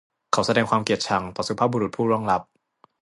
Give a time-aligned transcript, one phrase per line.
[0.31, 2.41] เขาแสดงความเกลียดชังต่อสุภาพบุรุษผู้ล่วงลับ